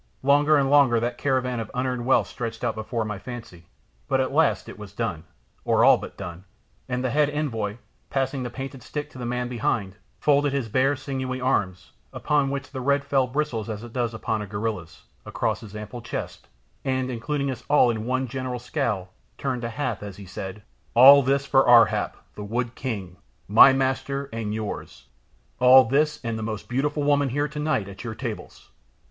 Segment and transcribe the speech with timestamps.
[0.23, 3.67] Longer and longer that caravan of unearned wealth stretched out before my fancy,
[4.07, 5.25] but at last it was done,
[5.63, 6.43] or all but done,
[6.89, 7.77] and the head envoy,
[8.09, 12.71] passing the painted stick to a man behind, folded his bare, sinewy arms, upon which
[12.71, 16.47] the red fell bristles as it does upon a gorilla's, across his ample chest,
[16.83, 20.63] and, including us all in one general scowl, turned to Hath as he said
[20.95, 25.09] "All this for Ar hap, the wood king, my master and yours;
[25.59, 28.71] all this, and the most beautiful woman here tonight at your tables!"